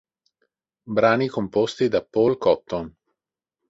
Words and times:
Brani 0.95 1.27
composti 1.29 1.87
da 1.87 2.03
Paul 2.03 2.37
Cotton 2.39 2.95